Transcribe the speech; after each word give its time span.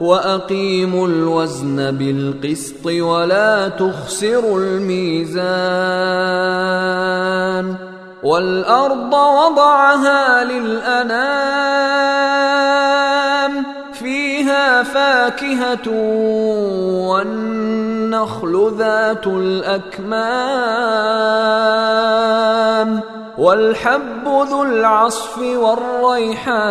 وأقيموا 0.00 1.08
الوزن 1.08 1.96
بالقسط 1.96 2.86
ولا 2.86 3.68
تخسروا 3.68 4.60
الميزان 4.60 5.40
والأرض 8.22 9.12
وضعها 9.12 10.44
للأنام 10.44 11.60
فيها 13.92 14.82
فاكهة 14.82 15.88
والنخل 17.08 18.74
ذات 18.78 19.26
الأكمام 19.26 20.20
والحب 23.38 24.24
ذو 24.26 24.62
العصف 24.62 25.38
والريحان 25.38 26.70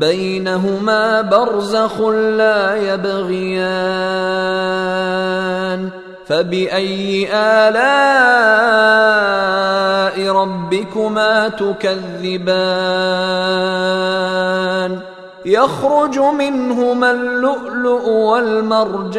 بينهما 0.00 1.20
برزخ 1.20 2.00
لا 2.00 2.76
يبغيان 2.76 4.28
فباي 6.26 7.28
الاء 7.32 7.78
ربكما 10.32 11.48
تكذبان 11.48 12.98
يخرج 15.46 16.18
منهما 16.18 17.10
اللؤلؤ 17.10 18.08
والمرجان 18.08 19.18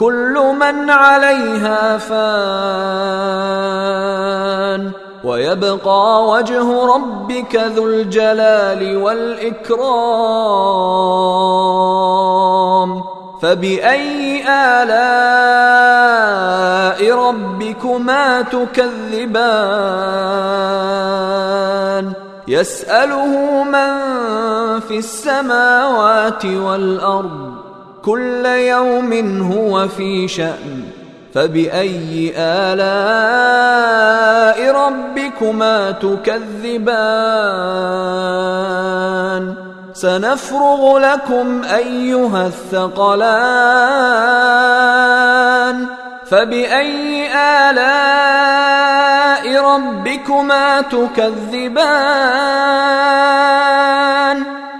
كل 0.00 0.54
من 0.60 0.90
عليها 0.90 1.98
فان. 1.98 2.20
ويبقى 5.24 6.28
وجه 6.28 6.94
ربك 6.94 7.56
ذو 7.56 7.86
الجلال 7.86 8.96
والإكرام. 8.96 9.80
فبأي 13.42 14.44
آلاء 14.48 14.90
ربكما 17.14 18.42
تكذبان؟ 18.42 19.50
يسأله 22.48 23.62
من 23.62 23.90
في 24.80 24.98
السماوات 24.98 26.46
والأرض. 26.46 27.59
كل 28.04 28.46
يوم 28.46 29.42
هو 29.52 29.88
في 29.88 30.28
شأن. 30.28 30.82
فبأي 31.34 32.32
آلاء 32.36 32.90
ربكما 34.74 35.90
تكذبان؟ 35.90 37.14
سنفرغ 39.92 40.98
لكم 40.98 41.62
أيها 41.74 42.46
الثقلان. 42.46 43.40
فبأي 46.30 47.28
آلاء 47.36 48.60
ربكما 49.64 50.80
تكذبان؟ 50.80 52.20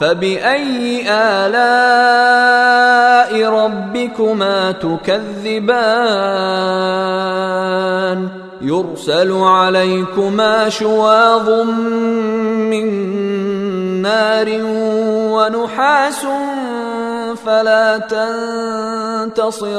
فباي 0.00 1.04
الاء 1.10 2.78
ربكما 3.50 4.72
تكذبان 4.72 5.88
يرسل 8.60 9.32
عليكما 9.32 10.68
شواظ 10.68 11.50
من 12.70 12.88
نار 14.02 14.48
ونحاس 15.32 16.26
فلا 17.46 17.98
تنتصران 19.28 19.78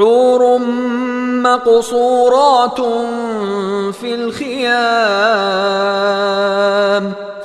حور 0.00 0.58
مقصورات 1.44 2.80
في 4.00 4.14
الخيام 4.14 4.64